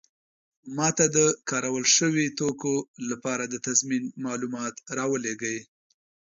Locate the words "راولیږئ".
4.97-5.57